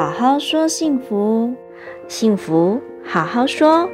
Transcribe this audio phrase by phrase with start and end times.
[0.00, 1.54] 好好说幸福，
[2.08, 3.86] 幸福好好说，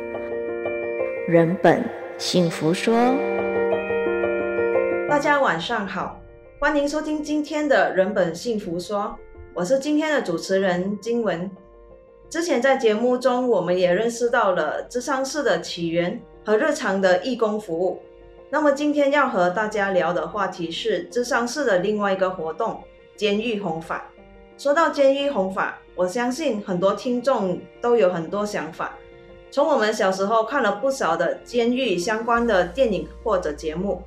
[1.27, 1.83] 人本
[2.17, 2.95] 幸福说。
[5.09, 6.21] 大家晚上好，
[6.61, 9.19] 欢迎收听今天的人本幸福说，
[9.53, 11.51] 我是今天的主持人金文。
[12.31, 18.01] 之前在节目中，我们也认识到了咨商室的起源和日常的义工服务。
[18.49, 22.81] 那么今天要和大家聊的话题是咨商室的另外一个活动——
[23.19, 24.09] 监狱弘法。
[24.59, 28.95] 说到监狱弘法，我相信很多听众都有很多想法。
[29.51, 34.03] 从我们小时候看了不少的监狱相关的电影或者节目。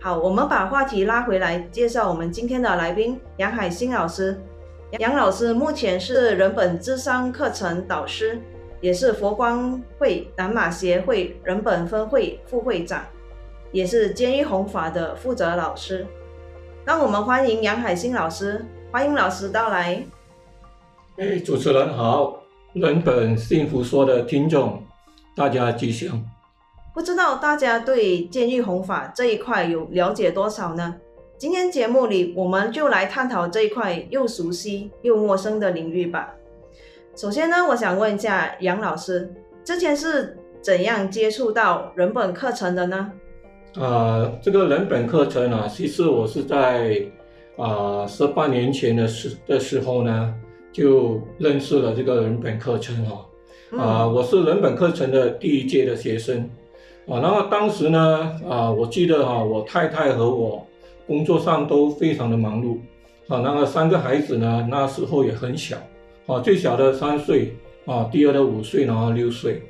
[0.00, 4.40] 好，我们把话题拉回来，介绍我们今天的来宾杨海星老师。
[4.98, 8.40] 杨老师目前是人本咨商课程导师，
[8.80, 13.04] 也是佛光会南马协会人本分会副会长，
[13.70, 16.06] 也是监狱弘法的负责老师。
[16.86, 20.04] 让我们欢迎杨海星老师，欢迎老师到来。
[21.16, 24.82] 哎，主持人好，人本幸福说的听众，
[25.36, 26.20] 大家吉祥。
[26.92, 30.96] 不知道大家对监狱弘法这一块有了解多少呢？
[31.38, 36.34] 今天节目里，我们就来探讨这一块又熟悉又陌生的领域吧。
[37.14, 39.32] 首先呢，我想问一下杨老师，
[39.62, 43.12] 之前是怎样接触到人本课程的呢？
[43.76, 47.00] 啊、呃，这个人本课程啊，其实我是在
[47.60, 50.34] 啊十八年前的时的时候呢，
[50.72, 53.26] 就认识了这个人本课程哈、
[53.76, 54.06] 啊。
[54.06, 56.48] 我是人本课程的第一届的学生
[57.06, 57.20] 啊。
[57.20, 60.66] 然后当时呢，啊，我记得哈、啊，我太太和我。
[61.06, 62.76] 工作上都非常的忙碌，
[63.26, 65.76] 啊，那个三个孩子呢，那时候也很小，
[66.26, 67.52] 啊，最小的三岁，
[67.84, 69.60] 啊，第二的五岁，然后六岁，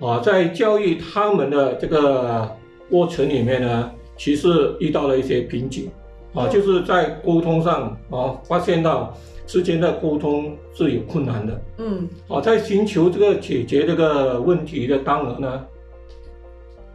[0.00, 2.50] 啊，在教育他们的这个
[2.88, 5.90] 过程里面呢，其实遇到了一些瓶颈，
[6.34, 15.64] 啊，就是在沟通上，啊，发现到之间的沟通是有困难的，嗯，啊，在寻求这个解决这个问题的当儿呢。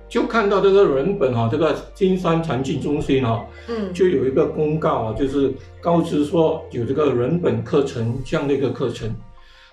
[0.08, 9.14] 就看到这个人本哈，这个金山禅净中心哈，嗯，就有一个公告啊，就是告知说有这个人本课程这样的一个课程，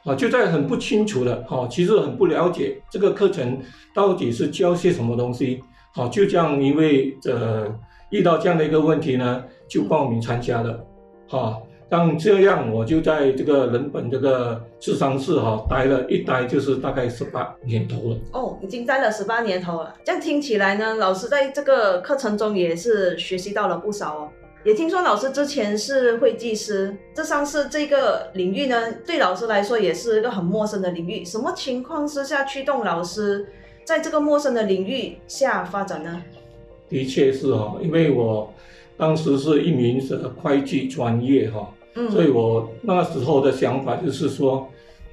[0.04, 3.60] 啊，就在很不清楚的哈，其实很不了解这个课程
[3.94, 5.62] 到底是教些什么东西，
[5.94, 7.68] 好，就这样因为呃
[8.12, 10.86] 遇到这样的一个问题呢，就报名参加了，
[11.28, 11.60] 哈。
[11.90, 18.16] 像这样，我就在这个人本这个智商室哈待了一待就是大概十八年头了。
[18.32, 19.94] 哦，已经待了十八年头了。
[20.02, 24.30] 这样听起来呢，老师在这个课程中也是学习到了不少哦。
[24.64, 31.22] 也听说老师之前是会计师，智商室这个领域呢，对老师来说也是一个很陌生的领域。
[31.22, 33.46] 什么情况之下驱动老师
[33.84, 36.22] 在这个陌生的领域下发展呢？
[36.92, 38.52] 的确是哦，因为我
[38.96, 41.68] 当时是一名是会计专业哈。
[41.94, 44.66] 嗯，所以我那时候的想法就是说，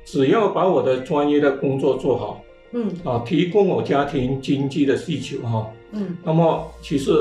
[0.06, 2.42] 只要把我的专业的工作做好，
[2.72, 7.12] 嗯，啊，提供我家庭经济的需求哈，嗯，那么其实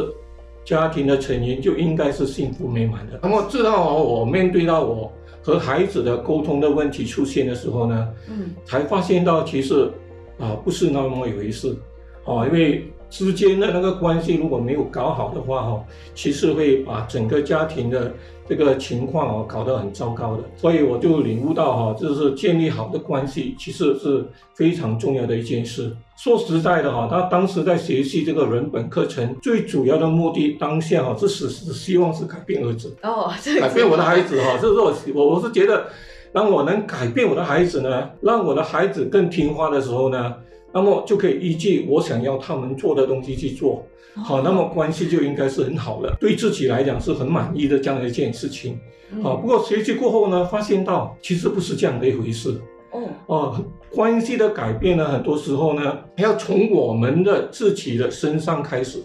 [0.65, 3.19] 家庭的成员就应该是幸福美满的。
[3.21, 5.11] 那么直到我面对到我
[5.43, 9.91] 和孩子的沟通的问题出现的时候呢，嗯，才发现到其实
[10.39, 11.77] 啊不是那么一回事，
[12.25, 12.85] 啊，因为。
[13.11, 18.13] 之间的那个关系如果没有搞好的话，哈，其实会把整个家庭的
[18.47, 20.43] 这个情况哦搞得很糟糕的。
[20.57, 24.25] 所以我就领悟到哈，就是建立好的关系其实是
[24.55, 25.91] 非常重要的一件事。
[26.19, 34.59] 说实在的哈，他当时在学习这个人本课程，最主要的目的当下哈，是是是希望是改变儿子哦，改变我的孩子哈。
[34.59, 35.87] 就是我我我是觉得，
[36.33, 40.35] 当我能改变我的孩子呢，让我的孩子更听话的时候呢。
[40.73, 43.85] 那么就可以依据我想要他们做的东西去做，
[44.15, 48.79] 好，那么关系就应该是很好的，对自己来讲是很满意的这样的一件事情。
[49.23, 52.61] 好，不过学习过后呢，发现到其实不是这样的一回事。
[52.91, 58.99] 哦，哦，关系的改变呢，很多时候呢，要从我们的自己的身上开始，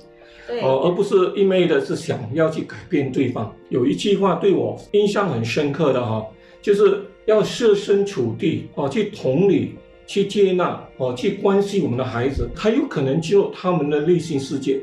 [0.62, 3.53] 哦，而不是一味的是想要去改变对方。
[3.70, 6.26] 有一句话对我印象很深刻的哈，
[6.61, 9.76] 就是要设身处地哦，去同理。
[10.13, 14.79] 去接纳哦，去关心我们的孩子，他有可能进入他们的内心世界，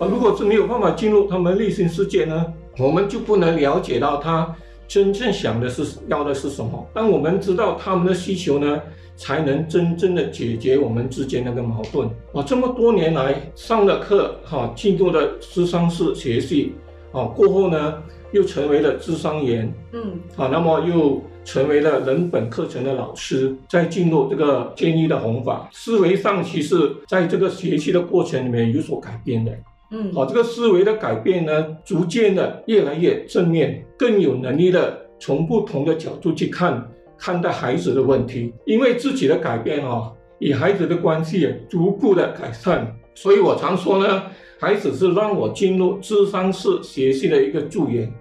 [0.00, 2.44] 啊，如果是没有办法进入他们的内心世界呢，
[2.76, 4.52] 我们就不能了解到他
[4.88, 6.84] 真正想的是要的是什么。
[6.92, 8.82] 当我们知道他们的需求呢，
[9.14, 12.08] 才能真正的解决我们之间那个矛盾。
[12.32, 16.72] 啊，这么多年来上了课，哈，进入了智商室学习，
[17.12, 18.02] 啊，过后呢，
[18.32, 21.22] 又成为了智商员，嗯，啊，那么又。
[21.48, 29.50] 成为了人本课程的老师，在进入这个建一的弘法思维上，其实在这个学习的过程里面有所改变的。
[29.90, 36.86] 嗯，好，这个思维的改变呢，逐渐的越来越正面，更有能力的从不同的角度去看
[37.16, 42.94] 看待孩子的问题，因为自己的改变啊，与孩子的关系也逐步的改善。
[43.14, 44.24] 所以我常说呢，
[44.60, 48.12] 孩子是让我进入智商式学习的一个助缘，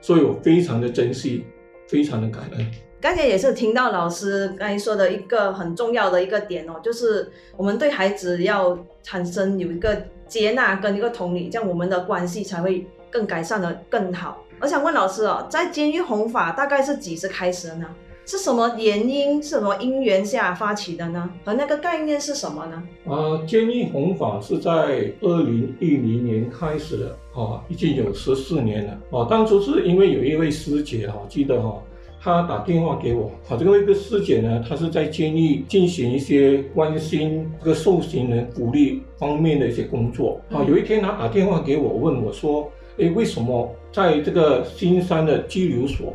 [0.00, 1.42] 所以我非常的珍惜，
[1.86, 2.66] 非常的感恩。
[3.00, 9.96] 刚才也是听到老师刚才说的一个很重要的一个点哦，就是我们对孩子要产生有一个
[10.26, 14.42] 接纳跟一个同理，这样我们的关系才会更改善的更好。
[14.58, 17.86] 我想问老师哦，在监狱弘法大概是几时开始的呢？
[18.24, 21.30] 是什么原因、是什么因缘下发起的呢？
[21.44, 22.82] 和那个概念是什么呢？
[23.04, 28.98] 啊，监狱弘法是在二零一零年开始的，啊，已经有十四年了。
[29.10, 31.82] 哦，当初是因为有一位师姐，哈，记得哈，
[32.20, 40.40] 她打电话给我，啊，这个一个师姐呢，她是在监狱进行一些关心这个受刑人福利方面的一些工作。
[40.50, 42.68] 啊，有一天她打电话给我，问我说。
[42.98, 46.14] 诶，为什么在这个新山的拘留所，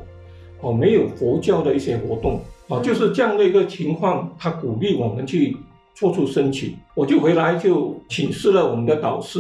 [0.62, 2.80] 哦，没有佛教的一些活动啊？
[2.80, 5.56] 就是这样的一个情况，她鼓励我们去
[5.94, 9.40] 做出申请，我就回来就请示了我们的导师、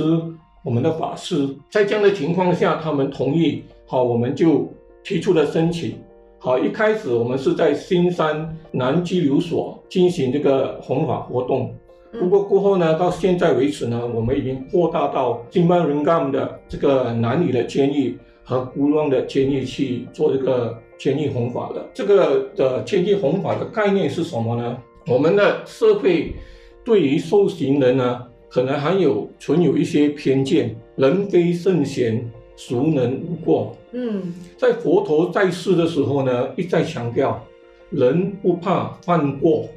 [0.63, 4.71] 我们的法师，在这样的情况下，他们同意，好，我们就
[5.03, 5.95] 提出了申请。
[6.37, 11.73] 好，一开始我们是在新山南拘留所进行这个弘法活动。
[12.11, 21.89] 不过过后呢，到现在为止呢，我们已经扩大到金邦伦干的这个南里的监狱和古浪的监狱去做这个监狱弘法了。
[21.93, 24.77] 这个的监狱弘法的概念是什么呢？
[25.07, 26.33] 我们的社会
[26.83, 33.77] 对于受刑人呢，可能还有存有一些偏见，人非圣贤，孰能无过？
[33.93, 37.41] 嗯，在佛陀在世的时候呢，一再强调，
[37.89, 39.69] 人不怕犯过。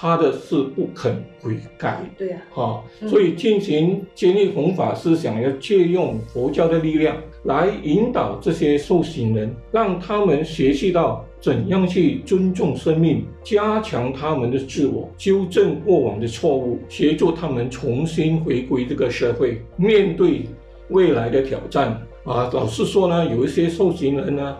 [0.00, 20.46] 怕的是不肯悔改，对呀，哈，所以进行建立弘法是想要借用佛教的力量来引导这些受刑人，让他们学习到怎样去尊重生命，加强他们的自我，纠正过往的错误，协助他们重新回归这个社会，面对
[20.90, 22.00] 未来的挑战。
[22.24, 24.56] 啊，老实说呢，有一些受刑人呢，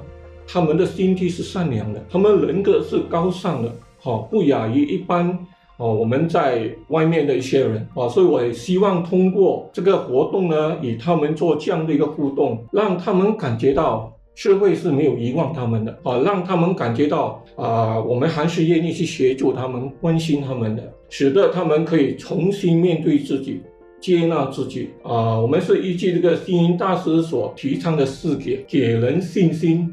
[0.47, 3.71] 他们的心地是善良的，他们人格是高尚的。
[4.01, 5.39] 好，不亚于一般
[5.77, 23.61] 哦，我们在外面的一些人啊，所以我也希望通过这个活动呢，与他们做这样的一个互动，让他们感觉到社会是没有遗忘他们的啊，让他们感觉到啊，我们还是愿意去协助他们、关心他们的，使得他们可以重新面对自己、
[24.01, 25.41] 接纳自己啊。
[25.41, 29.93] 我们是依据这个星云大师所提倡的四给：给人信心，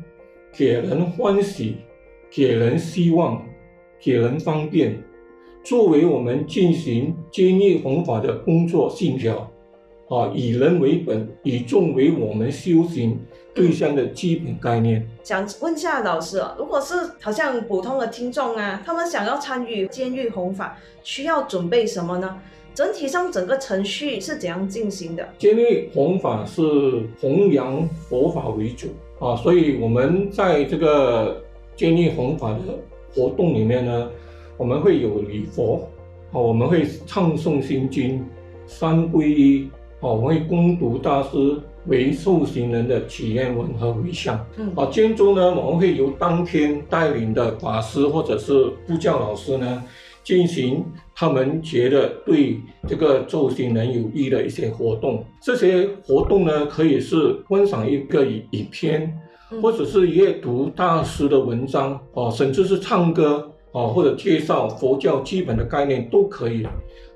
[0.55, 1.77] 给人欢喜，
[2.29, 3.43] 给人希望。
[3.99, 4.95] 给人方便，
[5.63, 9.49] 作为我们进行坚毅弘法的工作信条，
[10.07, 13.17] 啊，以人为本，以众为我们修行
[13.55, 15.07] 对象的基本概念。
[15.23, 22.37] 想问一下老师，如果是好像普通的听众啊，他们想要参与监狱弘法，需要准备什么呢？
[22.75, 25.27] 整体上整个程序是怎样进行的？
[25.39, 26.61] 监狱弘法是
[27.19, 31.41] 弘扬佛法为主啊，所以我们在这个
[31.75, 32.59] 监狱弘法的。
[33.17, 34.11] 活动里面呢，
[34.57, 35.87] 我们会有礼佛，
[36.33, 38.21] 啊，我们会唱诵心经，
[38.67, 39.69] 三皈依，
[40.01, 49.83] 啊，我们会恭读大师为受刑人的体验文和回向，嗯，啊，监中呢，我们会由当天带领的法师或者是布教老师呢，
[50.23, 50.83] 进行
[51.15, 55.23] 他们觉得对这个受行人有益的一些活动。
[55.41, 59.19] 这些活动呢，可以是观赏一个影影片。
[59.61, 66.65] 或者是阅读大师的文章哦，甚至是唱歌哦，或者介绍佛教基本的概念都可以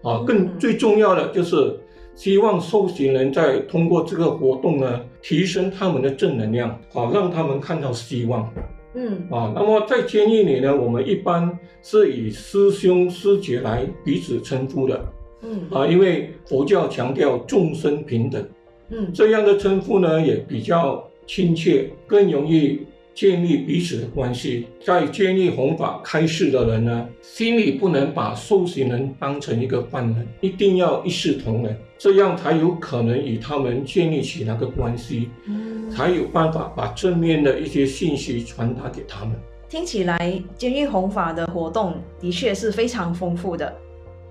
[0.04, 0.24] 啊。
[0.28, 1.76] 更最重要的就是
[2.16, 8.52] 希望受刑人在通过这个活动呢，提升他们的正能量啊，让他们看到希望。
[8.96, 15.06] 嗯啊，那么在监狱里呢，我们一般是以师兄师姐来彼此称呼的。
[15.44, 18.44] 嗯啊，因为佛教强调众生平等。
[18.90, 21.04] 嗯，这样的称呼呢也比较。
[21.32, 22.80] 亲切，更容易
[23.14, 24.66] 建立彼此的关系。
[24.84, 39.36] 在监狱弘法开示的人呢，心里不能把受刑人当成一个犯人，一定要一视同仁，这样才有可能与他们建立起那个关系，嗯，才有办法把正面的一些信息传达给他们。
[39.68, 43.76] 听起来，监狱弘法的活动的确是非常丰富的。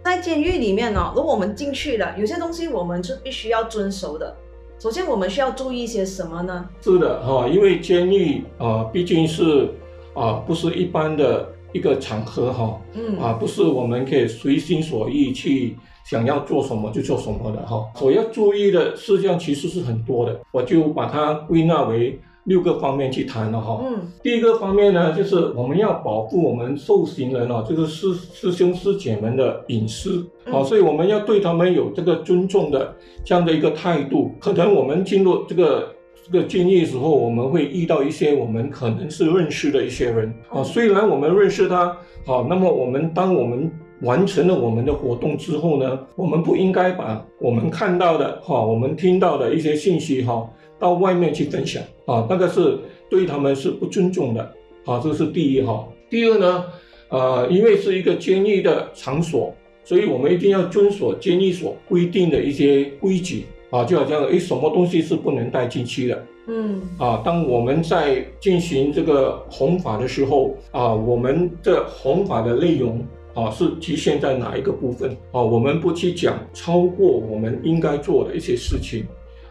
[0.02, 4.34] 在监狱里面呢，如果我们进去了，有些东西我们是必须要遵守的。
[4.78, 6.66] 首先，我们需要注意一些什么呢？
[6.80, 9.68] 是的，哈，因为监狱啊，毕竟是
[10.14, 15.76] 啊，不是一般的一个场合，哈，嗯，啊，不是我们可以随心所欲去
[16.08, 17.84] 想要做什么就做什么的，哈。
[17.96, 23.82] 所要注意的事项其实是很多的，我就把它归纳为六个方面去谈了哈。
[23.84, 34.32] 嗯，第一个方面呢，就是我们要保护我们受刑人哦，就是师师兄师姐们的隐私啊，所以我们要对他们有这个尊重的这样的一个态度。
[34.40, 43.70] 可能我们进入这个这个监狱的时候，我们会遇到一些我们可能是认识的一些人啊，虽然我们认识他，好，那么我们当我们
[44.02, 50.48] 完成了我们的活动之后呢，我们不应该把我们看到的哈，我们听到的一些信息哈。
[50.80, 52.78] 到外面去分享啊，那个是
[53.10, 54.40] 对他们是不尊重的
[54.84, 55.84] 啊，这是第一哈。
[56.08, 56.64] 第二呢，
[57.08, 59.52] 呃，因为是一个监狱的场所，
[59.82, 73.04] 所以我们一定要遵守监狱所规定的一些规矩啊，就好像诶，什么东西是不能带进去的，嗯，啊，当我们在进行这个弘法的时候啊，我们的弘法的内容
[73.38, 75.40] 啊是局限在哪一个部分啊？
[75.40, 79.06] 我们不去讲超过我们应该做的一些事情。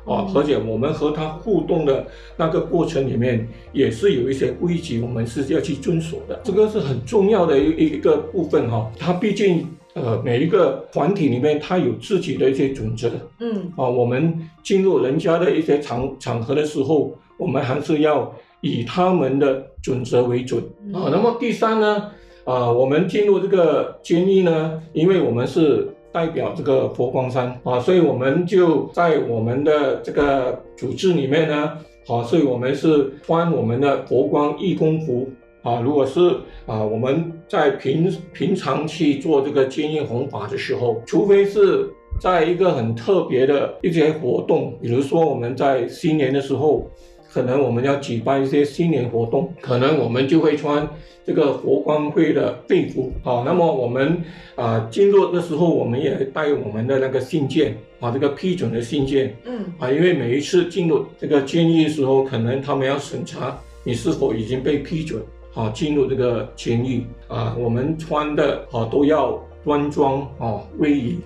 [0.10, 6.40] 啊，而且我们和他互动的那个过程里面，也是有一些规矩，我们是要去遵守的。
[6.46, 8.90] 这个是很重要的一一个部分哈。
[8.98, 13.12] 他毕竟呃，每一个团体里面，他有自己的一些准则。
[13.42, 13.70] 嗯。
[13.76, 20.64] 啊，我们进入人家的一些场场合的时候，我们还是要以他们的准则为准。
[20.94, 22.12] 啊，那么第三呢，
[22.48, 25.94] 啊，我们进入这个监狱呢，因为我们是。
[26.10, 31.78] 代表这个佛光山啊，所以我们就在我们的这个组织里面呢，
[32.08, 35.30] 啊，所以我们是穿我们的佛光义工服
[35.62, 35.80] 啊。
[35.80, 36.20] 如果是
[36.66, 41.88] 啊，我们在平平常去做这个监狱弘法的时候，除非是
[42.20, 46.90] 在一个很特别的一些活动，比如说我们在新年的时候。
[47.32, 50.88] 可能我们要举办一些新年活动，可能我们就会穿
[51.26, 53.44] 这个佛光会的队服啊。
[53.46, 54.22] 那么我们
[54.56, 59.36] 啊进入的时候，我们也带我们的那个信件啊，这个批准的信件。
[59.46, 65.22] 嗯啊，因为每一次进入这个监狱的时候，可能他们要审查你是否已经被批准
[65.54, 67.56] 啊进入这个监狱啊。
[67.60, 71.18] 我们穿的啊都要端庄啊威仪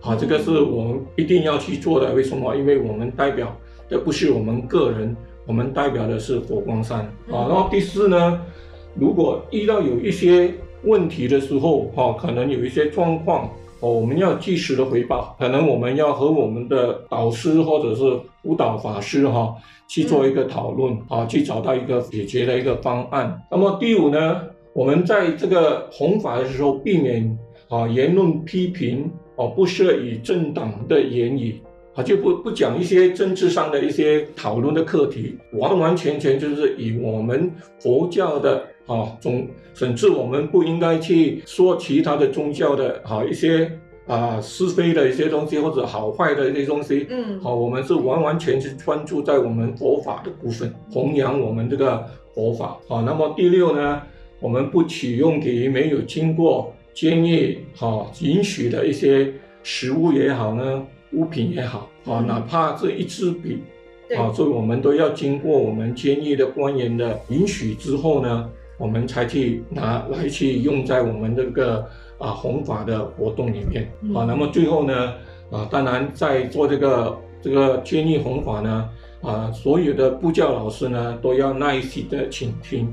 [0.00, 2.14] 啊，这个是我们一定要去做的。
[2.14, 2.54] 为什么？
[2.56, 3.54] 因为我们代表
[3.88, 5.14] 的不是我们个人。
[5.48, 6.98] 我们代表的是佛光山
[7.30, 8.38] 啊，然后第四呢，
[8.94, 10.52] 如果遇到有一些
[10.84, 13.50] 问题的时候，哈，可能有一些状况，
[13.80, 18.04] 哦，我们要及时的回报，可能我们要和我们的导师或者是
[18.42, 19.54] 舞蹈法师哈
[19.88, 23.42] 去做一个讨论啊，去找到一个解决的一个方案。
[23.50, 24.42] 那么第五呢，
[24.74, 27.38] 我们在这个弘法的时候，避免
[27.70, 31.58] 啊言论批评哦，不涉于政党的言语。
[31.98, 37.50] 啊，就不不讲一些政治上的一些讨论的课题，完完全全就是以我们
[37.80, 43.68] 佛教的啊宗，甚至我们不应该去说其他的宗教的啊一些
[44.06, 52.78] 啊是非的一些东西或者好坏的一些东西，嗯，好，我们是完完全全专注在我们佛法的部分，弘扬我们这个佛法。
[52.88, 54.00] 啊，那么第六呢，
[54.38, 59.32] 我们不启用给没有经过监狱好允许的一些
[59.64, 60.86] 食物也好呢。
[61.12, 63.62] 物品也好啊，哪怕这一支笔，
[64.16, 71.86] 啊，所以我们都要经过我们监狱的官员的允许之后呢，我们才去拿来去用在我们这个
[72.18, 73.90] 啊弘法的活动里面。
[74.14, 74.24] 啊。
[74.26, 75.14] 那么最后呢，
[75.50, 78.90] 啊，当然在做这个这个监狱弘法呢，
[79.22, 82.92] 啊，所有的布教老师呢都要耐心的倾听，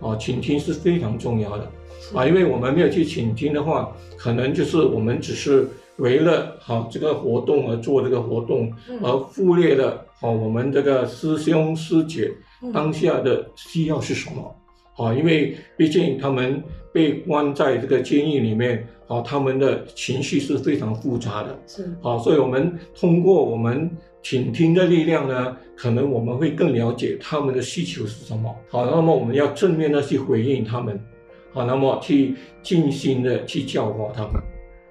[0.00, 1.70] 啊，倾听是非常重要的，
[2.14, 5.66] 啊，因为我们没有去倾听的话，可能就是我们只是。
[5.96, 8.72] 为了好这个活动而做这个活动，
[9.02, 12.30] 而忽略了好我们这个师兄师姐
[12.72, 14.56] 当下的需要是什么？
[14.96, 21.58] 好，因为毕竟他们被关在这个监狱里面，好，他们的情绪是非常复杂的。
[21.66, 23.90] 是，好，所以我们通过我们
[24.22, 28.54] 倾听的力量呢，可能我们会更了解他们的需求是什么。
[28.68, 30.98] 好，那么我们要正面的去回应他们，
[31.52, 34.40] 好，那么去尽心的去教化他们。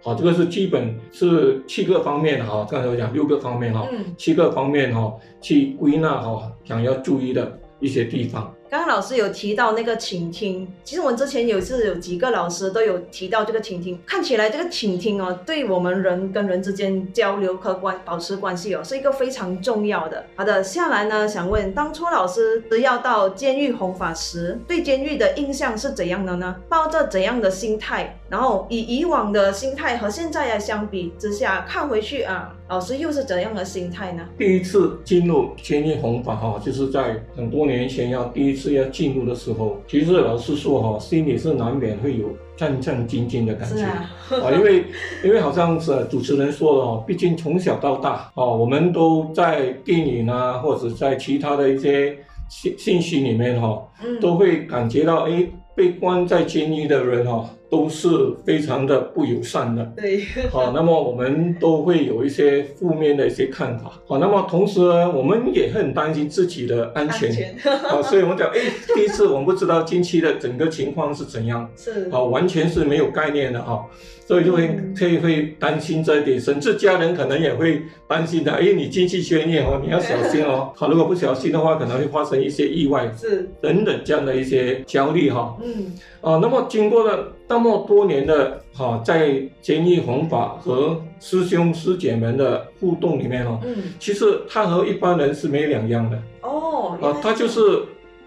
[0.03, 8.53] 好，这个是基本是七个方面哈，刚才我讲六个方面哈，七个方面哈，去归纳哈，想要注意的一些地方。
[8.73, 14.01] 刚刚老师有提到那个倾听，其实我们之前有是有几个老师都有提到这个倾听。
[14.03, 20.25] 看起来这个倾听哦，对我们人跟人之间交流和关保持关系哦，是一个非常重要的。
[20.35, 26.55] 好的，下来呢，想问当初老师是要到监狱弘法时，对监狱的印象是怎样的呢？
[26.67, 28.19] 抱着怎样的心态？
[28.27, 32.51] 然后以以往的心态和现在来相比之下，看回去啊。
[32.69, 34.23] 老师又是怎样的心态呢？
[34.37, 44.85] 第一次进入监狱弘法哈，就是在很多年前要第一次要进入的时候，其实老实说哈，心里是难免会有战战兢兢的感觉啊，因为
[45.23, 52.17] 因为好像是主持人说的哦，毕竟从小到大啊，我们都在电影啊，或者在其他的一些
[52.49, 53.87] 信信息里面哈、哦，
[54.19, 57.49] 都会感觉到哎，被关在监狱的人哈、哦。
[57.73, 58.07] 都是
[58.45, 67.55] 非常的不友善的，对，好，那么我们都会有一些负面的一些看法，好，那么同时呢，我们也很担心自己的安全，
[67.89, 68.59] 好，所以我们讲，哎，
[68.93, 73.83] 第一次我们不知道近期的整个情况是怎样，是，啊，完全是没有概念的哈，
[74.27, 87.33] 所以就会会会担心这一点，甚至家人可能也会担心的，哎，你进去监狱哦，你要小心哦， 好，如果不小心的话，可能会发生一些意外，是，等等这样的一些焦虑哈，嗯，啊，那么经过了。
[87.47, 97.61] 那么多年的哈，在监狱弘法和师兄师姐们的互动里面哈，嗯，其实他和一般人是没两样的哦，啊，他就是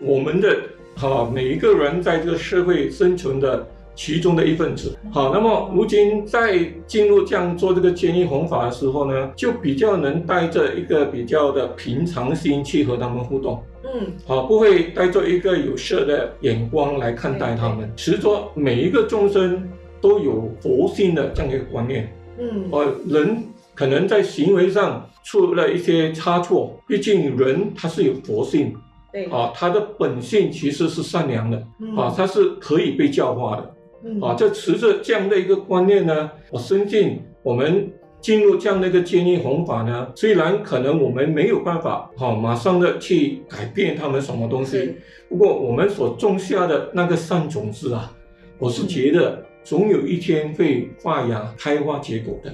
[0.01, 0.57] 我们的
[0.97, 4.95] 哈每一个人在这个社会生存的其中的一份子。
[5.11, 13.61] 好，那么如今在进入这样做这个监狱弘法的时候呢，就比较能带着一个比较的平常心去和他们互动。
[13.99, 19.67] 嗯，好，不会带着一个有色的眼光来看待他们，其实说每一个众生
[20.03, 22.12] 都有佛性的这样一个观念。
[22.38, 23.43] 嗯，呃，人
[23.75, 28.75] 可能在行为上出了一些差错，毕竟人他是有佛性，
[29.11, 33.75] 对，啊，他的本性其实是善良的，嗯、啊，他是可以被教化的，
[34.05, 37.91] 嗯、啊，就持着这样的一个观念呢，我相信我们。
[38.21, 44.97] 进入这样的一个监狱弘法呢，虽然可能我们没有办法好马上的去改变他们什么东西，
[45.29, 48.13] 不过我们所种下的那个善种子啊，
[48.59, 52.51] 我是觉得总有一天会发芽开花结果的，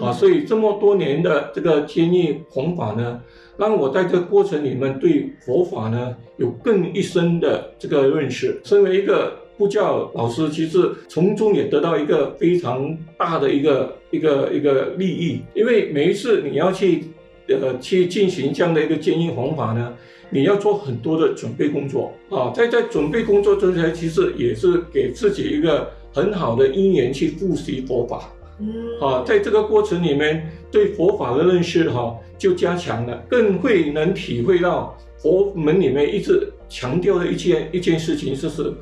[0.00, 3.20] 啊、嗯，所以这么多年的这个监狱弘法呢，
[3.56, 9.32] 让我在这个过程里面对佛法呢有更一生的这个认识，身为一个。
[9.62, 17.04] 助教老师其实从中也得到一个非常大的一个一个一个利益，因为每一次你要去
[17.46, 19.94] 呃去进行这样的一个建议弘法呢，
[20.30, 28.66] 你要做很多的准备工作啊，在在准备工作之前，其实也是给自己一个很好的因缘去复习佛法，嗯，
[29.00, 38.74] 啊，在这个过程里面对佛法的认识哈就加强了，更会能体会到佛门里面一直强调的一件一件事情就是。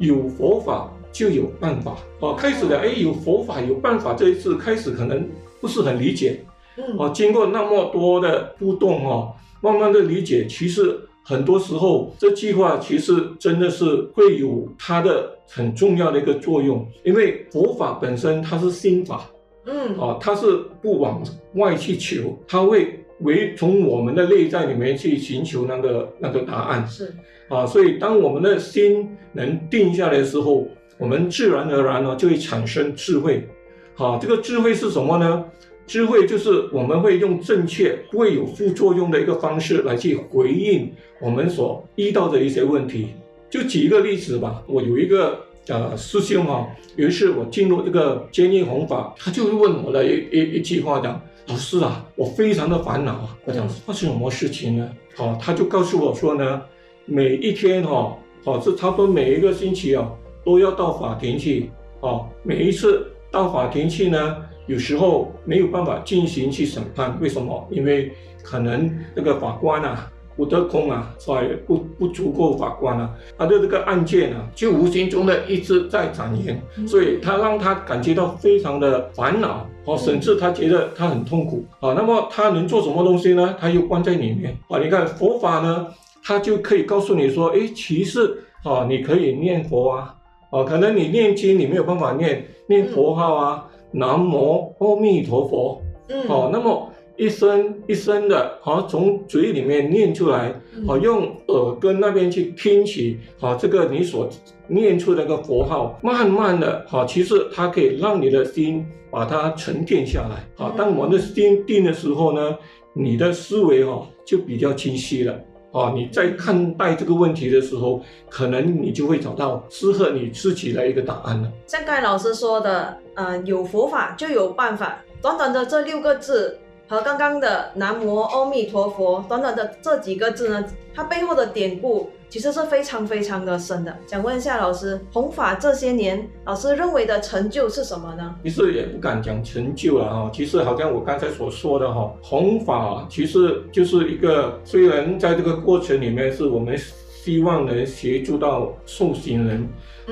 [0.00, 1.96] 有佛法就有办法。
[2.18, 2.34] 哦。
[2.34, 5.26] 开始的哎，有佛法有办法，这一次开始可能
[5.60, 6.40] 不是很理解，
[6.76, 9.32] 嗯，哦，经过那么多的互动哦，
[9.62, 13.84] 慢慢的理解，其实很多时候这句话其实真的是
[14.14, 19.30] 会有它的很重要的一个作用，因为佛法本身它是心法，
[19.66, 21.22] 嗯，哦，它是不往
[21.54, 27.14] 外去求，它会为从我们的内在里面去寻求那个那个答案，是。
[27.48, 33.48] 啊，所以当我们的心能定下来的时候，我们自然而然呢就会产生智慧。
[33.94, 35.44] 好，这个智慧是什么呢？
[35.86, 43.08] 智慧就是我们会用正确、不会有副作用的一个方式来去回应我们所遇到的一些问题。
[43.50, 54.88] 就举一个例子吧，我有一个呃师兄哈，有一次我进入这个监狱弘法，他就问我的一一一句话讲：“老师啊，我非常的烦恼啊。”我讲发生什么事情呢？
[55.16, 56.62] 好，他就告诉我说呢。
[57.06, 60.08] 每一天哈，好，是差不多每一个星期啊，
[60.44, 61.68] 都要到法庭去，
[62.00, 64.36] 啊，每一次到法庭去呢，
[64.68, 67.66] 有时候没有办法进行去审判，为什么？
[67.70, 68.12] 因为
[68.44, 83.56] 可能那个法官啊不得空啊，所以不不足够法官啊，他的这个案件啊，就无形中的一直在展延，所以他让他感觉到非常的烦恼，哦，甚至他觉得他很痛苦，啊，那么他能做什么东西呢？
[83.58, 85.88] 他又关在里面，啊，你看佛法呢？
[86.22, 90.14] 他就可以告诉你说，哎，其实啊，你可以念佛啊，
[90.50, 100.54] 啊，可能你念经你没有办法念念佛号啊，嗯、南无阿弥陀佛，嗯，好、啊，那么一声一声的，好、啊，从嘴里面念出来，
[100.86, 104.28] 好、啊，用耳根那边去听起，好、啊，这个你所
[104.70, 112.56] 念出的那个佛号，慢慢的，好、啊，其实它可以让你的心把它沉淀下来，好、啊，当我们的心定的时候呢，
[112.94, 115.38] 你的思维哈、啊、就比较清晰了。
[115.72, 121.48] 啊，你在看待这个问题的时候，可能你就会找到适合你自己的一个答案了。
[121.68, 124.98] 像盖老师说的，呃，有佛法就有办法。
[125.22, 132.10] 短短的这六个字和刚刚的南无阿弥陀佛，短短的这几个字呢，它背后的典故。
[132.30, 133.94] 其实是非常非常的深的。
[134.06, 138.36] 想问一下老师，弘法这些年，老师认为的成就是什么呢？
[138.44, 140.30] 其实也不敢讲成就了哈。
[140.32, 146.78] 其实好像我刚才所说的哈，弘法其实就是一个，虽然在这个过程里面是我们
[147.22, 149.62] 希望能协助到受刑人，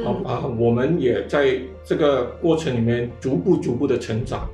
[0.05, 4.51] 啊、嗯、啊，我们也在这个过程里面逐步逐步的成长。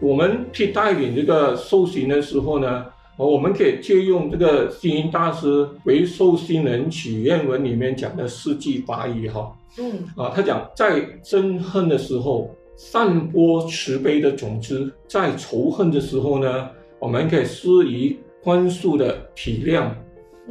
[0.00, 2.86] 我们去带领这个受刑的时候呢，
[3.26, 9.52] 我们可以借用这个星云大师为受信人祈愿文里面讲的四句法语哈。
[9.78, 16.68] 嗯啊，他讲在憎恨的时候散播慈悲的种子，在仇恨的时候呢，
[17.00, 19.90] 我们可以施以宽恕的体谅。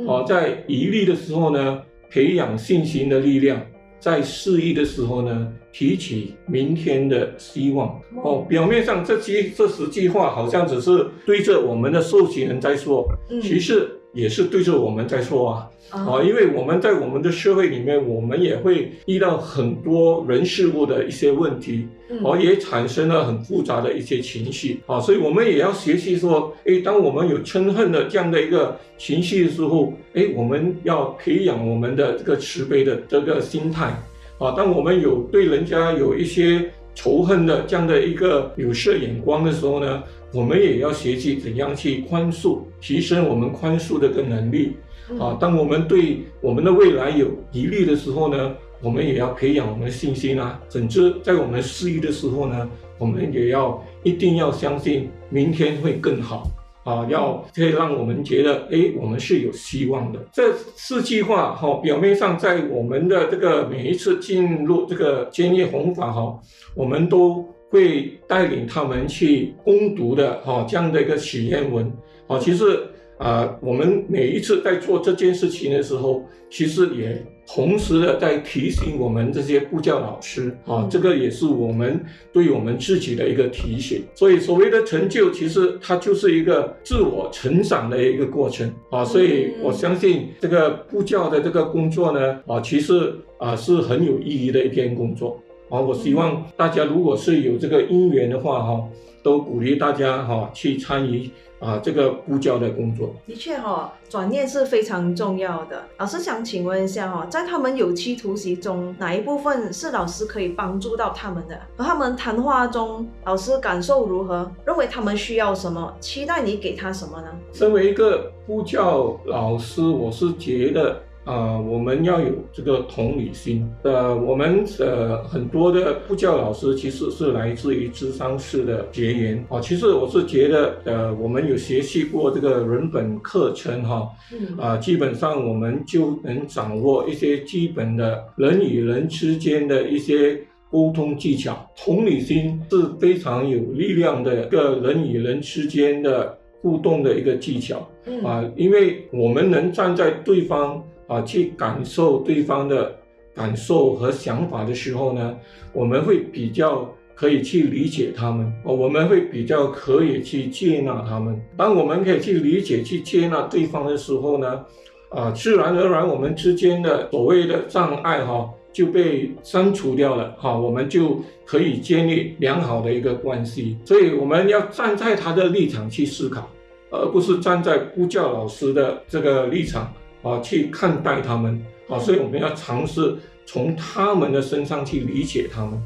[0.05, 3.59] 哦，在疑虑的时候呢，培养信心的力量；
[3.99, 7.99] 在失意的时候呢，提起明天的希望。
[8.23, 13.07] 哦，表面上这句这十句话好像只是对着我们的受刑人在说，
[13.41, 15.69] 其实也是对着我们在说啊。
[15.89, 21.87] 啊，因为我们在我们的社会里面，我们也会遇到很多人事物的一些问题，
[22.25, 33.97] 哦，也产生了很复杂的一些情绪啊，所以我们也要学习说，哎，当我们有嗔恨的这样的一个情绪的时候，哎，我们要培养我们的这个慈悲的这个心态
[34.39, 34.51] 啊。
[34.51, 44.75] 当我们有对人家有一些仇恨的这样的一个有色眼光的时候呢，我们也要学习怎样去宽恕，提升我们宽恕的个能力。
[45.19, 50.61] 啊，当我们对我们的未来有疑虑的时候呢，我们也要培养我们的信心啊。
[50.67, 56.51] 总之在我们失意的时候呢，我们也要一定要相信明天会更好
[56.83, 60.19] 啊，要可以让我们觉得，哎，我们是有希望的。
[60.33, 66.37] 这四句话哈，表面上在我们的这个每一次进入这个监狱弘法哈，
[66.75, 71.91] 我们都会带领他们去攻读的哈，这样的一个祈愿文
[72.27, 72.87] 啊，其实。
[73.19, 81.99] 啊、呃，我们每一次在做这件事情的时候，其实也同时的在提醒我们这些布教老师啊，这个也是我们
[82.31, 84.03] 对我们自己的一个提醒。
[84.13, 89.03] 所以所谓的成就，其实它就是一个自我成长的一个过程啊。
[89.03, 95.79] 所以我相信这个布教的这个工作呢，啊，其实啊是很有意义的一件工作啊。
[95.79, 98.83] 我希望大家如果是有这个因缘的话，哈，
[99.23, 101.29] 都鼓励大家哈去参与。
[101.59, 105.83] 啊，这个布教的工作的确哈、哦，转念是非常重要的。
[105.97, 111.59] 老师想请问一下哈、哦，在他们有期徒刑中，哪一部分是老师可以帮助到他们的？
[111.75, 114.51] 和他们谈话中，老师感受如何？
[114.67, 115.91] 认为他们需要什么？
[115.99, 117.27] 期待你给他什么呢？
[117.51, 121.01] 身为一个布教老师，我是觉得。
[121.27, 123.69] 啊、呃，我们要有这个同理心。
[123.83, 129.59] 呃，我们呃很多的布教老师其实是来自于智商室的结缘啊。
[129.59, 134.09] 其实我是觉得，呃，我们有学习过这个人本课程哈，
[134.57, 140.39] 啊、呃，基本上我们就能掌握一些基本的人与人之间的一些
[140.71, 141.69] 沟通技巧。
[141.75, 147.79] 同理心是非常有力量的一个人与人之间的互动的一个技巧
[148.23, 150.81] 啊、呃，因为我们能站在对方。
[151.07, 152.95] 啊，去感受对方的
[153.33, 155.35] 感受和想法的时候呢，
[155.73, 161.41] 我们会比较可以去理解他们，啊，我们会比较可以去接纳他们。
[161.55, 164.65] 当我们可以去理解、去接纳对方的时候呢，
[165.09, 173.77] 啊，自然而然我们之间的所谓的障碍哈就被删除掉了，哈，我们就可以建立良好的一个关系。
[173.85, 176.47] 所以我们要站在他的立场去思考，
[176.91, 179.91] 而不是站在呼教老师的这个立场。
[180.27, 185.81] 啊，去看待他们啊，所以我们要尝试从他们的身上去理解他们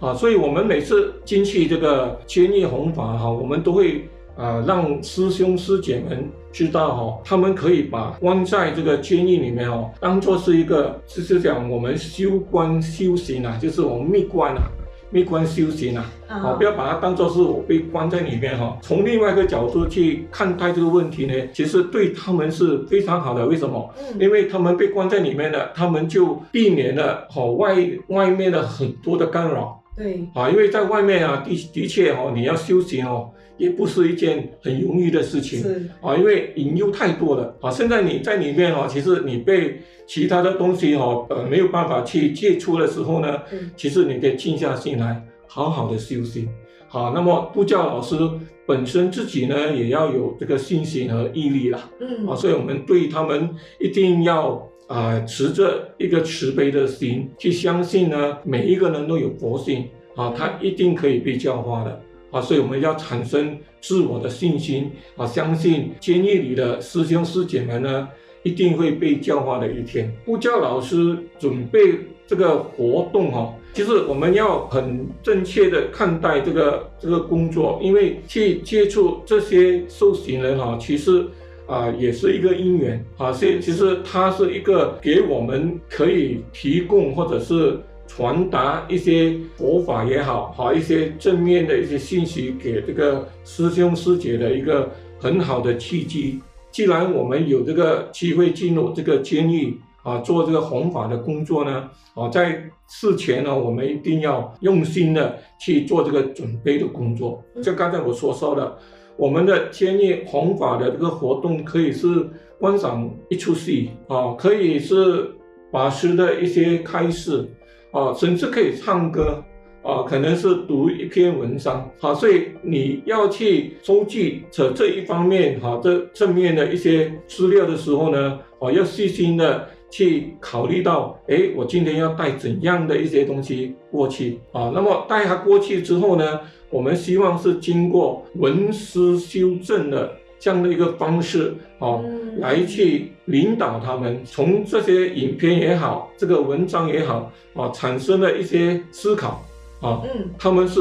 [0.00, 14.62] 啊，所以我们每次进去这个千叶弘法哈，我们都会啊让师兄师姐们知道哈，他们可以把关在这个监狱里面哦，当做是一个就是讲我们修观修行啊，就是我们闭关啊。
[15.10, 18.76] 闭关修行啊，好，不要把它当做是我被关在里面哈。
[18.82, 23.46] 从另外一个角度去看待这个问题呢，其实对他们是非常好的。
[23.46, 23.94] 为什么？
[24.20, 27.76] 因为他们被关在里面了，他们就避免了好外
[28.08, 29.82] 外面的很多的干扰。
[29.96, 35.60] 对啊，因为在外面啊，的的确哦，你要修行哦，也不是一件很容易的事情。
[35.60, 37.70] 是啊，因为引诱太多了啊。
[37.70, 43.38] 现在你在里面哦，其实你被其他的东西哦，呃，没有办法去接触的时候呢，
[43.76, 46.48] 其实你可以静下心来，好好的修行。
[46.88, 48.16] 好，那么布教老师
[48.64, 51.90] 本身自己呢，也要有这个信心和毅力啦。
[52.00, 54.66] 嗯啊，所以我们对他们一定要。
[54.88, 68.08] 啊、呃，持着一个慈悲的心去相信呢，每一个人都有佛性啊，他一定可以被教化的啊，所以我们要产生自我的信心啊，相信监狱里的师兄师姐们呢，
[68.42, 70.12] 一定会被教化的一天。
[70.24, 81.26] 布教老师准备这个活动哈、其实我们要很正确的看待这个这个工作，因为去接触这些受刑人哈、其实。
[81.68, 94.90] 啊，也是一个因缘啊，所以其实它是一个给我们可以提供或者是传达一些佛法也好，好一些正面的一些信息给这个师兄师姐的一个
[95.20, 96.40] 很好的契机。
[96.72, 107.44] 既然我们有这个机会进入这个监狱啊，做这个弘法的工作呢，啊，在事前呢，我们一定要用心的去做这个准备的工作。
[107.62, 108.78] 就刚才我所说的，
[109.16, 115.30] 我们的监狱弘法的这个活动可以是观赏一出戏啊，可以是
[115.70, 117.46] 法师的一些开示
[117.90, 119.42] 啊，甚至可以唱歌。
[119.80, 134.70] 啊，可能是读一篇文章，好，所以你要去收集这这一方面，哈，这正面的一些资料的时候呢，啊，要细心的去考虑到，哎，我今天要带怎样的一些东西过去啊？
[134.74, 142.00] 那么带它过去之后呢，我们希望是经过文思修正的这样的一个方式，啊，
[142.38, 149.44] 来去领导他们，从这些影片也好，这个文章也好，啊，产生了一些思考。
[149.80, 150.80] 啊，嗯，他们是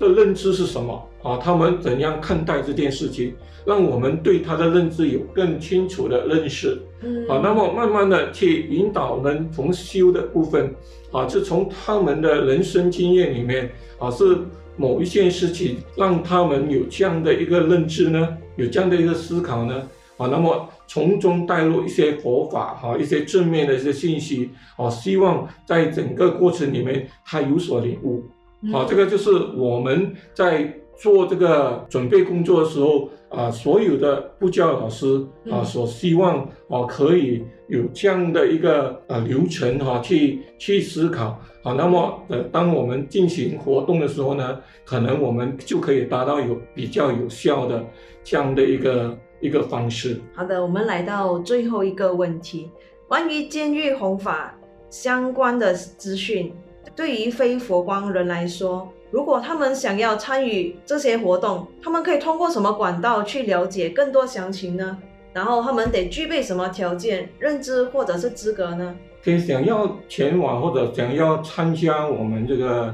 [0.00, 1.38] 的认知是什么啊？
[1.38, 3.32] 他们怎样看待这件事情？
[3.64, 6.76] 让我们对他的认知有更清楚的认识。
[7.02, 10.74] 嗯，啊，那么慢慢的去引导人从修的部分，
[11.12, 14.36] 啊，是从他们的人生经验里面，啊，是
[14.76, 18.36] 某一件事情让他们有这样的一个认知呢？
[18.56, 19.88] 有这样的一个思考呢？
[20.18, 28.22] 啊，那么从中带入一些佛法，哈，一些正面的一些信息，啊，希望在整个过程里面他有所领悟。
[28.70, 41.72] 好，这个就是我们在做这个准备工作的时候啊，所有的布教老师啊所希望啊可以有这样的一个啊流程哈，去去思考啊。
[41.72, 47.84] 那么呃，当我们进行活动的时候呢，可能我们就可以达到有比较有效的
[48.22, 50.20] 这样的一个一个方式。
[50.34, 52.70] 好的，我们来到最后一个问题，
[53.08, 54.54] 关于监狱弘法
[54.90, 56.52] 相关的资讯。
[56.94, 64.96] 对于非佛光人来说，如果他们想要参与这些活动，他们可以通过什么管道去了解更多详情呢？
[65.34, 68.94] 然后他们得具备什么条件、认知或者是资格呢？
[69.22, 72.86] 可以想要前往或者想要参加我们这个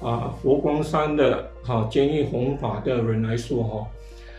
[0.00, 3.86] 啊、佛光山的哈监狱弘法的人来说哈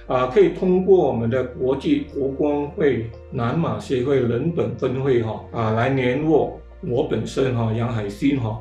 [0.07, 8.60] 啊、可以通过我们的国际佛光会南马协会人本分会哈啊、来联络我本身哈杨海兴哈。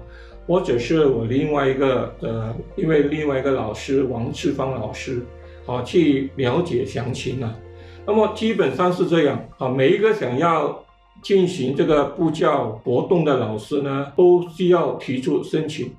[0.50, 5.24] 或者是我另外一个呃，因为另外一个老师王志芳老师，
[5.64, 7.56] 啊，去了解详情啊。
[8.04, 10.84] 那么基本上是这样啊，每一个想要
[11.22, 15.92] 进行这个布教活动的老师呢，都需要提出申请。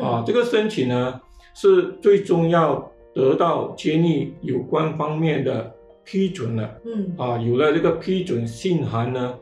[0.00, 1.20] 啊，这个申请呢，
[1.54, 6.68] 是最终要得到监狱有关方面的批准了。
[6.84, 9.32] 嗯，啊，有了这个批准信函呢。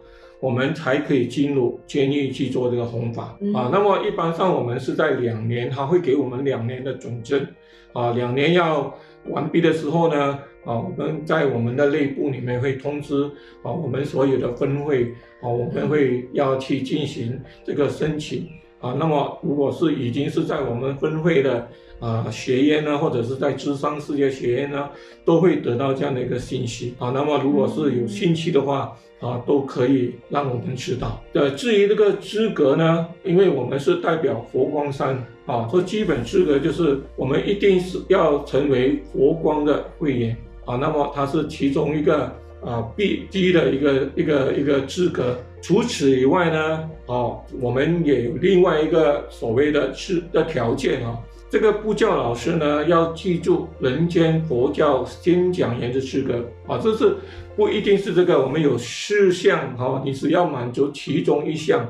[0.40, 3.68] 我们才可以进入监狱去做这个弘法、嗯、啊。
[3.70, 7.46] 那么一般上我们是在两年，他会给我们两年的准证
[7.92, 8.12] 啊。
[8.12, 8.94] 两年要
[9.28, 13.24] 完毕的时候呢，啊，我们在我们的内部里面会通知
[13.62, 18.48] 啊，我们所有的分会啊，我们会要去进行这个申请
[18.80, 18.96] 啊。
[18.98, 21.68] 那么如果是已经是在我们分会的
[22.00, 24.88] 啊学院呢，或者是在智商世界学院呢，
[25.22, 27.10] 都会得到这样的一个信息啊。
[27.10, 31.22] 那么如果是有兴趣的话，啊，都可以让我们知道。
[31.34, 40.76] 呃，至于这个资格呢，因为我们是代表佛光山啊，说基本资格就是我们一定是要成为佛光的会员啊。
[40.76, 42.24] 那么它是其中一个
[42.64, 45.36] 啊必须的一个一个一个资格。
[45.62, 51.18] 除此以外呢，啊，我们也有另外一个所谓的是的条件啊。
[51.50, 56.34] 这个布教老师呢，要记住人间佛教先讲员的资格
[56.68, 57.16] 啊，这是
[57.56, 61.84] 不一定是这个，我们有四项哈，你只要满足其中一项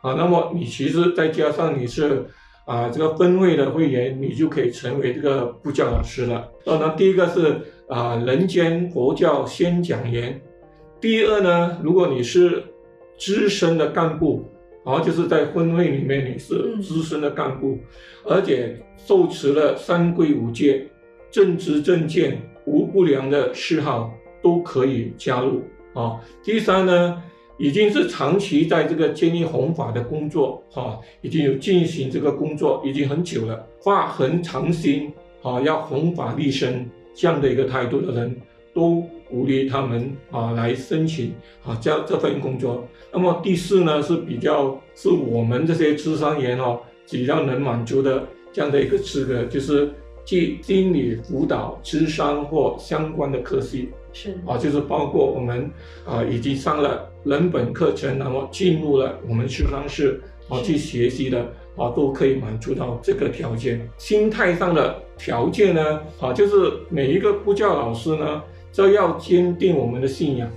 [0.00, 2.24] 啊，那么你其实再加上你是
[2.64, 6.48] 啊这个分会的会员，你就可以成为这个布教老师了。
[6.64, 10.40] 当然，第一个是啊人间佛教先讲员，
[10.98, 12.64] 第二呢，如果你是
[13.18, 14.48] 资深的干部。
[14.84, 17.78] 然后就是在分会里面，你是资深的干部，
[18.24, 20.86] 而且受持了三规五戒，
[21.30, 25.62] 正直正见，无不良的嗜好，都可以加入
[25.94, 26.20] 啊。
[26.42, 27.22] 第三呢，
[27.56, 35.10] 已经是长期在这个监狱弘法的工作啊，已经有进行这个工作已经很久了，发恒长心
[35.42, 38.36] 啊，要弘法立身这样的一个态度的人，
[38.74, 39.02] 都
[39.34, 42.86] 鼓励他们啊来申请啊这这份工作。
[43.12, 46.78] 那么第四呢是比较是我们这些咨商员哦
[47.10, 49.90] 比较能满足的这样的一个资格，就是
[50.24, 55.68] 去心理辅导、智商或相关的科系是啊，就是包括我们
[56.06, 61.40] 啊已经上了人本课程，那么进入了我们咨商室啊去学习的
[61.76, 63.88] 啊都可以满足到这个条件。
[63.98, 68.40] 心态上的条件呢啊，就是每一个布教老师呢。
[68.74, 70.50] 就要坚定我们的信仰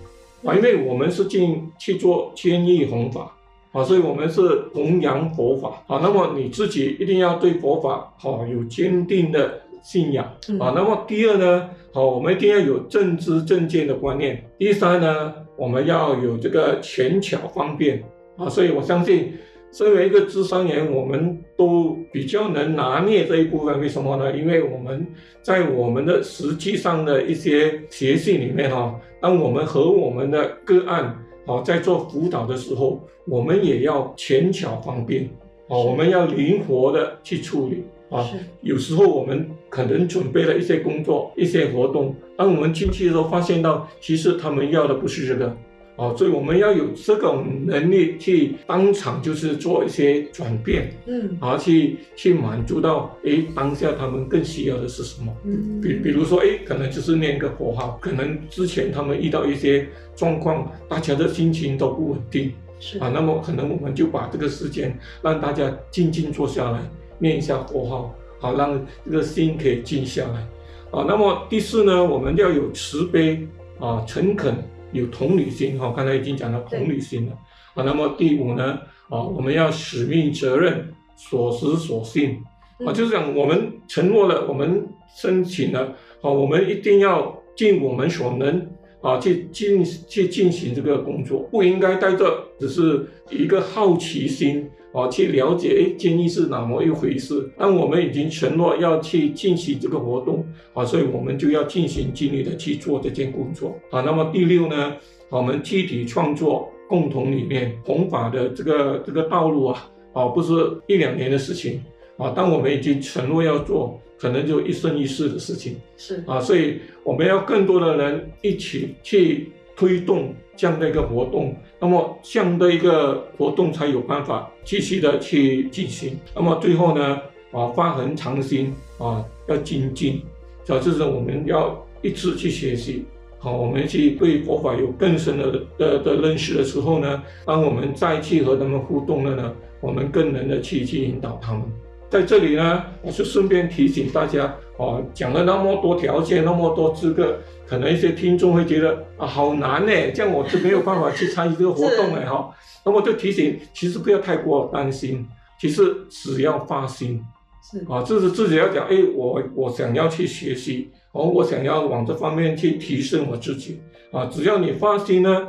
[0.44, 3.32] 啊，因为我们是进去做千亿弘法
[3.72, 4.42] 啊，所以我们是
[4.74, 6.00] 弘扬佛法啊。
[6.02, 10.26] 那么你自己一定要对佛法好有坚定的信仰
[10.60, 10.74] 啊。
[10.76, 14.44] 那么第二呢，好，我们一定要有正知正见的观念。
[14.58, 18.04] 第三呢，我们要有这个权巧方便
[18.36, 18.50] 啊。
[18.50, 19.34] 所以我相信。
[19.72, 23.80] 身为一个咨商员，我们都比较能拿捏这一部分。
[23.80, 24.36] 为什么呢？
[24.36, 25.06] 因为我们
[25.42, 35.30] 在我们的实际上的一些学习里面哈，当我们和我们的个案啊在做辅导的时候，我们也要权巧方便
[35.68, 38.26] 啊，我们要灵活的去处理啊。
[38.62, 45.56] 有时候我们可能准备了一些工作、一些活动，当我们进去的时候，发现到其实他们要的不是这个。
[45.98, 55.36] 哦，所以我们要有这种能力去当场就是做一些转变，嗯，啊，去去满足到，哎，当下他们更需要的是什么？
[55.44, 66.80] 嗯，比比如说，哎，可能就是念个佛号，可能之前他们遇到一些状况，大家的心情都不稳定，是啊，那么可能我们就把这个时间让大家静静坐下来，
[67.18, 70.48] 念一下佛号，好，让这个心可以静下来，
[70.92, 73.48] 啊，那么第四呢，我们要有慈悲
[73.80, 74.54] 啊，诚恳。
[74.92, 77.34] 有同理心哈，刚才已经讲到同理心了
[77.76, 77.84] 啊。
[77.84, 82.38] 那么第五呢啊，我们要使命责任，所思所信
[82.86, 88.70] 啊，就是讲我们承诺了，我们申请了啊，我们一定要尽我们所能
[89.02, 94.70] 啊，去进去进行这个工作，不应该带着只是一个好奇心。
[94.94, 97.50] 啊，去了解哎，建议是哪么一回事？
[97.58, 104.02] 但我们已经承诺要去进行这个活动啊，所以我们就要尽心尽力的去做这件工作啊。
[104.02, 104.96] 那么第六呢，
[105.30, 110.54] 我们集体创作共同理念，弘法的这个这个道路啊，啊，不是
[110.88, 111.84] 一两年的事情
[112.18, 112.32] 啊。
[112.32, 116.40] 当我们已经承诺要做，可能就一生一世的事情是啊。
[116.40, 120.34] 所以我们要更多的人一起去推动。
[120.58, 126.20] 这样的一个活动，那么这样的一个活动才有办法继续的去进行。
[126.36, 130.24] 那么最后呢，啊，发恒长心啊，要精进，
[130.68, 133.06] 啊，就是我们要一直去学习。
[133.40, 141.62] 好，我们去对佛法有更深的的的认识的时候呢，当我们再去和他们互动了呢，我们更能的去去引导他们。
[142.10, 147.38] 在这里呢，我就顺便提醒大家，啊，讲了那么多条件，那么多资格。
[147.66, 152.50] 可能一些听众会觉得啊，好难呢，这样我就没有办法去参与这个活动了哈。
[152.86, 155.28] 那么就提醒，其实不要太过担心，
[155.60, 157.22] 其实只要发心，
[157.70, 163.82] 是啊，就是自己要讲，哎，我我想要去学习，哦，我想要往这方面去提升我自己
[164.14, 164.26] 啊。
[164.28, 165.48] 只要你发心呢，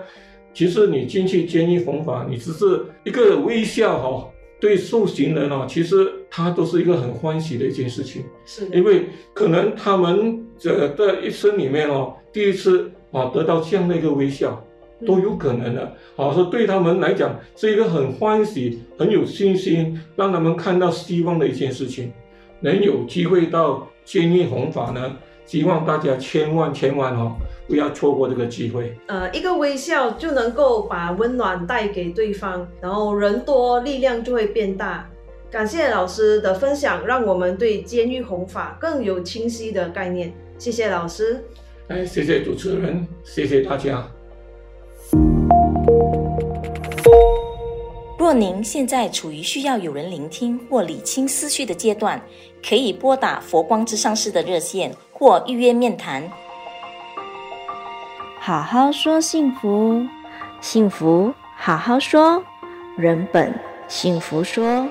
[0.52, 4.28] 其实你进去监狱弘法，你只是一个微笑哈。
[4.60, 14.64] 对受刑人哦，其实他都是一个很欢喜的一件事情，是因为可能他们这的一生里面哦，第一次啊得到这样的一个微笑，
[15.04, 15.82] 都有可能的。
[16.14, 22.12] 啊，说对他们来讲是一个很欢喜、很有信心，让他们看到希望的一件事情，
[22.60, 27.34] 能有机会到坚毅弘法呢，希望大家千万千万哦。
[27.66, 28.96] 不要错过这个机会。
[29.08, 35.10] 呃，一个微笑就能够把温暖带给对方，然后人多力量就会变大。
[35.50, 40.30] 感谢老师的分享，让我们对监狱弘法更有清晰的概念。
[40.58, 41.42] 谢谢老师。
[41.88, 44.06] 哎，谢谢主持人，谢谢大家。
[48.18, 52.20] 若您现在处于需要有人聆听或理清思绪的阶段，
[52.62, 56.30] 可以拨打佛光之上市的热线或预约面谈。
[58.38, 60.06] 好好说幸福，
[60.60, 62.42] 幸福好好说，
[62.98, 63.50] 人本
[63.88, 64.86] 幸福说。